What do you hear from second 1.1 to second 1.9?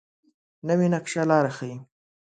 لاره ښيي